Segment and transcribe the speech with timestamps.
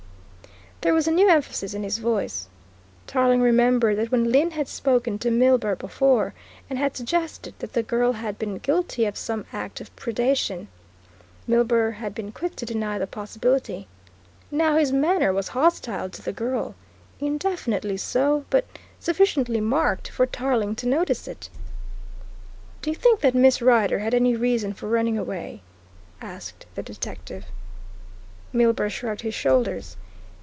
[0.83, 2.47] There was a new emphasis in his voice.
[3.05, 6.33] Tarling remembered that when Lyne had spoken to Milburgh before,
[6.71, 10.65] and had suggested that the girl had been guilty of some act of predation,
[11.45, 13.87] Milburgh had been quick to deny the possibility.
[14.49, 16.73] Now his manner was hostile to the girl
[17.19, 18.65] indefinitely so, but
[18.99, 21.51] sufficiently marked for Tarling to notice it.
[22.81, 25.61] "Do you think that Miss Rider had any reason for running away?"
[26.21, 27.45] asked the detective.
[28.51, 29.95] Milburgh shrugged his shoulders.